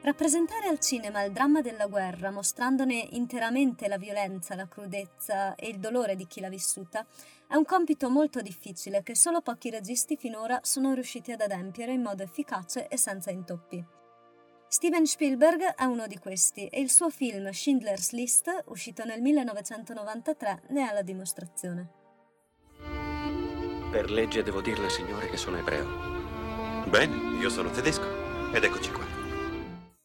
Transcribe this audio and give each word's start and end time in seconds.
Rappresentare 0.00 0.68
al 0.68 0.78
cinema 0.78 1.24
il 1.24 1.32
dramma 1.32 1.60
della 1.60 1.86
guerra, 1.88 2.30
mostrandone 2.30 3.08
interamente 3.10 3.88
la 3.88 3.98
violenza, 3.98 4.54
la 4.54 4.68
crudezza 4.68 5.56
e 5.56 5.68
il 5.68 5.80
dolore 5.80 6.14
di 6.14 6.26
chi 6.26 6.40
l'ha 6.40 6.48
vissuta, 6.48 7.04
è 7.48 7.56
un 7.56 7.64
compito 7.64 8.08
molto 8.08 8.40
difficile 8.40 9.02
che 9.02 9.16
solo 9.16 9.40
pochi 9.40 9.70
registi 9.70 10.16
finora 10.16 10.60
sono 10.62 10.94
riusciti 10.94 11.32
ad 11.32 11.40
adempiere 11.40 11.92
in 11.92 12.02
modo 12.02 12.22
efficace 12.22 12.86
e 12.86 12.96
senza 12.96 13.32
intoppi. 13.32 13.84
Steven 14.68 15.04
Spielberg 15.04 15.74
è 15.74 15.84
uno 15.84 16.06
di 16.06 16.18
questi 16.18 16.68
e 16.68 16.80
il 16.80 16.90
suo 16.90 17.10
film 17.10 17.50
Schindler's 17.50 18.12
List, 18.12 18.64
uscito 18.66 19.04
nel 19.04 19.20
1993, 19.20 20.62
ne 20.68 20.88
è 20.88 20.92
la 20.92 21.02
dimostrazione. 21.02 21.88
Per 23.90 24.10
legge 24.10 24.42
devo 24.42 24.60
dirle, 24.60 24.90
signore, 24.90 25.28
che 25.28 25.38
sono 25.38 25.56
ebreo. 25.56 26.86
Bene, 26.86 27.40
io 27.40 27.48
sono 27.48 27.70
tedesco 27.70 28.52
ed 28.52 28.62
eccoci 28.62 28.92
qua. 28.92 29.17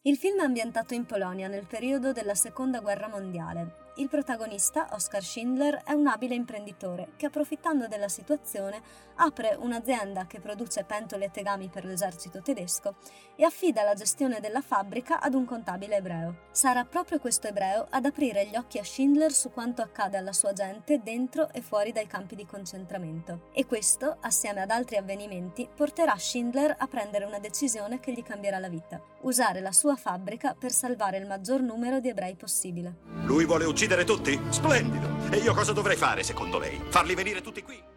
Il 0.06 0.18
film 0.18 0.40
è 0.40 0.44
ambientato 0.44 0.92
in 0.92 1.06
Polonia 1.06 1.48
nel 1.48 1.64
periodo 1.64 2.12
della 2.12 2.34
Seconda 2.34 2.80
Guerra 2.80 3.08
Mondiale. 3.08 3.92
Il 3.96 4.10
protagonista, 4.10 4.88
Oskar 4.92 5.22
Schindler, 5.22 5.82
è 5.82 5.92
un 5.92 6.08
abile 6.08 6.34
imprenditore 6.34 7.12
che, 7.16 7.24
approfittando 7.24 7.86
della 7.86 8.08
situazione, 8.08 8.82
apre 9.14 9.56
un'azienda 9.58 10.26
che 10.26 10.40
produce 10.40 10.84
pentole 10.84 11.26
e 11.26 11.30
tegami 11.30 11.68
per 11.68 11.86
l'esercito 11.86 12.42
tedesco 12.42 12.96
e 13.34 13.44
affida 13.44 13.82
la 13.82 13.94
gestione 13.94 14.40
della 14.40 14.60
fabbrica 14.60 15.20
ad 15.20 15.32
un 15.32 15.46
contabile 15.46 15.96
ebreo. 15.96 16.48
Sarà 16.50 16.84
proprio 16.84 17.18
questo 17.18 17.46
ebreo 17.46 17.86
ad 17.88 18.04
aprire 18.04 18.46
gli 18.46 18.56
occhi 18.56 18.78
a 18.78 18.84
Schindler 18.84 19.32
su 19.32 19.52
quanto 19.52 19.80
accade 19.80 20.18
alla 20.18 20.34
sua 20.34 20.52
gente 20.52 21.00
dentro 21.02 21.50
e 21.50 21.62
fuori 21.62 21.92
dai 21.92 22.06
campi 22.06 22.34
di 22.34 22.44
concentramento. 22.44 23.48
E 23.54 23.64
questo, 23.64 24.18
assieme 24.20 24.60
ad 24.60 24.70
altri 24.70 24.98
avvenimenti, 24.98 25.66
porterà 25.74 26.14
Schindler 26.18 26.74
a 26.76 26.86
prendere 26.88 27.24
una 27.24 27.38
decisione 27.38 28.00
che 28.00 28.12
gli 28.12 28.22
cambierà 28.22 28.58
la 28.58 28.68
vita: 28.68 29.00
usare 29.24 29.60
la 29.60 29.72
sua 29.72 29.96
fabbrica 29.96 30.54
per 30.58 30.72
salvare 30.72 31.18
il 31.18 31.26
maggior 31.26 31.60
numero 31.60 32.00
di 32.00 32.08
ebrei 32.08 32.34
possibile. 32.34 32.96
Lui 33.24 33.44
vuole 33.44 33.64
uccidere 33.64 34.04
tutti? 34.04 34.40
Splendido! 34.48 35.08
E 35.30 35.38
io 35.38 35.54
cosa 35.54 35.72
dovrei 35.72 35.96
fare, 35.96 36.22
secondo 36.22 36.58
lei? 36.58 36.80
Farli 36.88 37.14
venire 37.14 37.40
tutti 37.40 37.62
qui? 37.62 37.92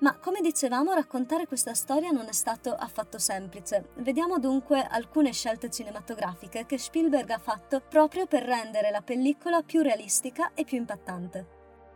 Ma 0.00 0.18
come 0.18 0.40
dicevamo, 0.42 0.92
raccontare 0.92 1.46
questa 1.46 1.72
storia 1.72 2.10
non 2.10 2.26
è 2.28 2.32
stato 2.32 2.74
affatto 2.74 3.18
semplice. 3.18 3.88
Vediamo 3.96 4.38
dunque 4.38 4.82
alcune 4.82 5.32
scelte 5.32 5.70
cinematografiche 5.70 6.66
che 6.66 6.76
Spielberg 6.76 7.30
ha 7.30 7.38
fatto 7.38 7.80
proprio 7.80 8.26
per 8.26 8.42
rendere 8.42 8.90
la 8.90 9.00
pellicola 9.00 9.62
più 9.62 9.80
realistica 9.80 10.52
e 10.52 10.64
più 10.64 10.76
impattante. 10.76 11.53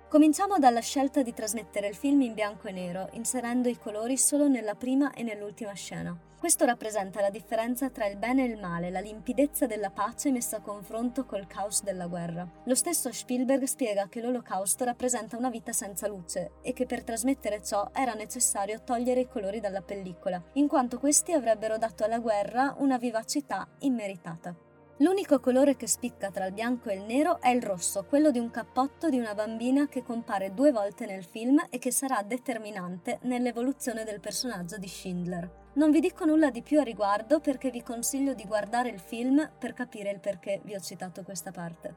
Cominciamo 0.08 0.58
dalla 0.58 0.80
scelta 0.80 1.20
di 1.20 1.34
trasmettere 1.34 1.86
il 1.86 1.94
film 1.94 2.22
in 2.22 2.32
bianco 2.32 2.66
e 2.68 2.72
nero, 2.72 3.10
inserendo 3.12 3.68
i 3.68 3.76
colori 3.76 4.16
solo 4.16 4.48
nella 4.48 4.74
prima 4.74 5.12
e 5.12 5.22
nell'ultima 5.22 5.74
scena. 5.74 6.18
Questo 6.38 6.64
rappresenta 6.64 7.20
la 7.20 7.28
differenza 7.28 7.90
tra 7.90 8.06
il 8.06 8.16
bene 8.16 8.42
e 8.42 8.46
il 8.46 8.58
male, 8.58 8.88
la 8.88 9.00
limpidezza 9.00 9.66
della 9.66 9.90
pace 9.90 10.30
messa 10.30 10.56
a 10.56 10.60
confronto 10.62 11.26
col 11.26 11.46
caos 11.46 11.82
della 11.82 12.06
guerra. 12.06 12.48
Lo 12.64 12.74
stesso 12.74 13.12
Spielberg 13.12 13.64
spiega 13.64 14.08
che 14.08 14.22
l'olocausto 14.22 14.84
rappresenta 14.84 15.36
una 15.36 15.50
vita 15.50 15.72
senza 15.72 16.08
luce 16.08 16.52
e 16.62 16.72
che 16.72 16.86
per 16.86 17.04
trasmettere 17.04 17.62
ciò 17.62 17.90
era 17.92 18.14
necessario 18.14 18.80
togliere 18.82 19.20
i 19.20 19.28
colori 19.28 19.60
dalla 19.60 19.82
pellicola, 19.82 20.42
in 20.54 20.68
quanto 20.68 20.98
questi 20.98 21.32
avrebbero 21.32 21.76
dato 21.76 22.04
alla 22.04 22.18
guerra 22.18 22.74
una 22.78 22.96
vivacità 22.96 23.68
immeritata. 23.80 24.67
L'unico 25.00 25.38
colore 25.38 25.76
che 25.76 25.86
spicca 25.86 26.28
tra 26.32 26.46
il 26.46 26.52
bianco 26.52 26.88
e 26.88 26.94
il 26.94 27.02
nero 27.02 27.40
è 27.40 27.50
il 27.50 27.62
rosso, 27.62 28.04
quello 28.04 28.32
di 28.32 28.40
un 28.40 28.50
cappotto 28.50 29.08
di 29.08 29.16
una 29.16 29.32
bambina 29.32 29.86
che 29.86 30.02
compare 30.02 30.54
due 30.54 30.72
volte 30.72 31.06
nel 31.06 31.22
film 31.22 31.64
e 31.70 31.78
che 31.78 31.92
sarà 31.92 32.20
determinante 32.22 33.20
nell'evoluzione 33.22 34.02
del 34.02 34.18
personaggio 34.18 34.76
di 34.76 34.88
Schindler. 34.88 35.66
Non 35.74 35.92
vi 35.92 36.00
dico 36.00 36.24
nulla 36.24 36.50
di 36.50 36.62
più 36.62 36.80
a 36.80 36.82
riguardo 36.82 37.38
perché 37.38 37.70
vi 37.70 37.80
consiglio 37.84 38.34
di 38.34 38.44
guardare 38.44 38.88
il 38.88 38.98
film 38.98 39.48
per 39.56 39.72
capire 39.72 40.10
il 40.10 40.18
perché 40.18 40.60
vi 40.64 40.74
ho 40.74 40.80
citato 40.80 41.22
questa 41.22 41.52
parte. 41.52 41.94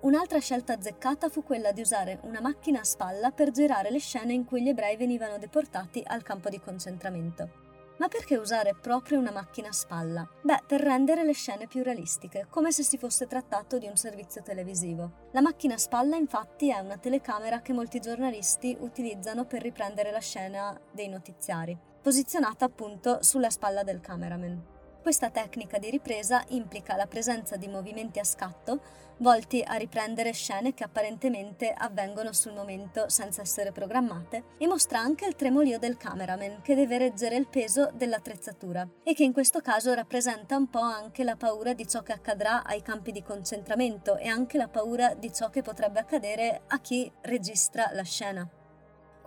Un'altra 0.00 0.38
scelta 0.38 0.72
azzeccata 0.72 1.28
fu 1.28 1.42
quella 1.42 1.72
di 1.72 1.82
usare 1.82 2.20
una 2.22 2.40
macchina 2.40 2.80
a 2.80 2.84
spalla 2.84 3.30
per 3.30 3.50
girare 3.50 3.90
le 3.90 3.98
scene 3.98 4.32
in 4.32 4.46
cui 4.46 4.62
gli 4.62 4.68
ebrei 4.68 4.96
venivano 4.96 5.36
deportati 5.36 6.02
al 6.06 6.22
campo 6.22 6.48
di 6.48 6.60
concentramento. 6.60 7.67
Ma 7.98 8.06
perché 8.08 8.36
usare 8.36 8.74
proprio 8.80 9.18
una 9.18 9.32
macchina 9.32 9.68
a 9.68 9.72
spalla? 9.72 10.28
Beh, 10.42 10.62
per 10.66 10.80
rendere 10.80 11.24
le 11.24 11.32
scene 11.32 11.66
più 11.66 11.82
realistiche, 11.82 12.46
come 12.48 12.70
se 12.70 12.84
si 12.84 12.96
fosse 12.96 13.26
trattato 13.26 13.78
di 13.78 13.88
un 13.88 13.96
servizio 13.96 14.42
televisivo. 14.42 15.26
La 15.32 15.40
macchina 15.40 15.74
a 15.74 15.78
spalla 15.78 16.16
infatti 16.16 16.70
è 16.70 16.78
una 16.78 16.96
telecamera 16.96 17.60
che 17.60 17.72
molti 17.72 17.98
giornalisti 17.98 18.76
utilizzano 18.78 19.46
per 19.46 19.62
riprendere 19.62 20.12
la 20.12 20.20
scena 20.20 20.78
dei 20.92 21.08
notiziari, 21.08 21.76
posizionata 22.00 22.64
appunto 22.64 23.18
sulla 23.22 23.50
spalla 23.50 23.82
del 23.82 24.00
cameraman. 24.00 24.76
Questa 25.08 25.30
tecnica 25.30 25.78
di 25.78 25.88
ripresa 25.88 26.44
implica 26.48 26.94
la 26.94 27.06
presenza 27.06 27.56
di 27.56 27.66
movimenti 27.66 28.18
a 28.18 28.24
scatto 28.24 28.82
volti 29.20 29.64
a 29.66 29.76
riprendere 29.76 30.32
scene 30.32 30.74
che 30.74 30.84
apparentemente 30.84 31.72
avvengono 31.72 32.34
sul 32.34 32.52
momento 32.52 33.08
senza 33.08 33.40
essere 33.40 33.72
programmate 33.72 34.44
e 34.58 34.66
mostra 34.66 34.98
anche 34.98 35.24
il 35.24 35.34
tremolio 35.34 35.78
del 35.78 35.96
cameraman 35.96 36.60
che 36.60 36.74
deve 36.74 36.98
reggere 36.98 37.36
il 37.36 37.48
peso 37.48 37.90
dell'attrezzatura 37.94 38.86
e 39.02 39.14
che 39.14 39.24
in 39.24 39.32
questo 39.32 39.60
caso 39.60 39.94
rappresenta 39.94 40.56
un 40.56 40.68
po' 40.68 40.80
anche 40.80 41.24
la 41.24 41.36
paura 41.36 41.72
di 41.72 41.88
ciò 41.88 42.02
che 42.02 42.12
accadrà 42.12 42.62
ai 42.62 42.82
campi 42.82 43.10
di 43.10 43.22
concentramento 43.22 44.18
e 44.18 44.28
anche 44.28 44.58
la 44.58 44.68
paura 44.68 45.14
di 45.14 45.32
ciò 45.32 45.48
che 45.48 45.62
potrebbe 45.62 46.00
accadere 46.00 46.64
a 46.66 46.78
chi 46.80 47.10
registra 47.22 47.88
la 47.94 48.04
scena. 48.04 48.57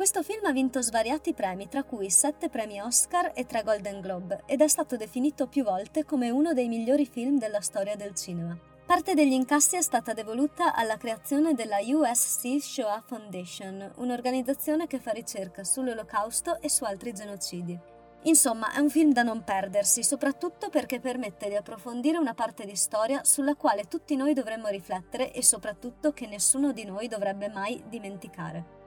Questo 0.02 0.24
film 0.24 0.46
ha 0.46 0.52
vinto 0.52 0.82
svariati 0.82 1.32
premi, 1.32 1.68
tra 1.68 1.84
cui 1.84 2.10
7 2.10 2.50
premi 2.50 2.82
Oscar 2.82 3.34
e 3.36 3.46
3 3.46 3.62
Golden 3.62 4.02
Globe, 4.02 4.42
ed 4.48 4.62
è 4.62 4.68
stato 4.68 4.98
definito 4.98 5.46
più 5.46 5.64
volte 5.64 6.06
come 6.06 6.32
uno 6.32 6.54
dei 6.54 6.70
migliori 6.70 7.06
film 7.06 7.38
della 7.38 7.62
storia 7.62 7.96
del 7.96 8.16
cinema. 8.16 8.58
Parte 8.84 9.14
degli 9.14 9.34
incassi 9.34 9.76
è 9.76 9.82
stata 9.84 10.14
devoluta 10.14 10.74
alla 10.74 10.98
creazione 10.98 11.54
della 11.54 11.78
USC 11.84 12.60
Shoah 12.60 13.04
Foundation, 13.06 13.92
un'organizzazione 13.98 14.88
che 14.88 14.98
fa 14.98 15.12
ricerca 15.12 15.64
sull'olocausto 15.64 16.60
e 16.62 16.68
su 16.68 16.84
altri 16.84 17.14
genocidi. 17.14 17.80
Insomma, 18.24 18.74
è 18.74 18.80
un 18.80 18.90
film 18.90 19.14
da 19.14 19.22
non 19.22 19.44
perdersi, 19.44 20.04
soprattutto 20.04 20.70
perché 20.70 21.00
permette 21.00 21.48
di 21.48 21.56
approfondire 21.56 22.18
una 22.18 22.34
parte 22.34 22.66
di 22.66 22.76
storia 22.76 23.24
sulla 23.24 23.54
quale 23.54 23.84
tutti 23.84 24.16
noi 24.16 24.34
dovremmo 24.34 24.68
riflettere 24.70 25.32
e 25.32 25.44
soprattutto 25.44 26.12
che 26.12 26.26
nessuno 26.26 26.72
di 26.72 26.86
noi 26.86 27.08
dovrebbe 27.08 27.50
mai 27.50 27.84
dimenticare. 27.88 28.81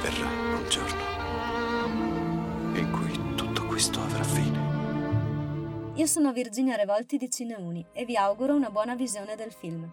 Verrà 0.00 0.26
un 0.28 0.66
giorno 0.68 1.14
in 2.78 2.90
cui 2.90 3.34
tutto 3.34 3.66
questo 3.66 4.00
avrà 4.00 4.22
fine. 4.22 5.94
Io 5.94 6.06
sono 6.06 6.32
Virginia 6.32 6.76
Revolti 6.76 7.16
di 7.16 7.30
Cineuni 7.30 7.84
e 7.92 8.04
vi 8.04 8.16
auguro 8.16 8.54
una 8.54 8.70
buona 8.70 8.94
visione 8.94 9.34
del 9.34 9.50
film. 9.52 9.90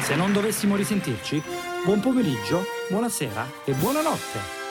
Se 0.00 0.14
non 0.16 0.34
dovessimo 0.34 0.76
risentirci, 0.76 1.42
buon 1.86 2.00
pomeriggio, 2.00 2.62
buonasera 2.90 3.46
e 3.64 3.72
buonanotte. 3.72 4.63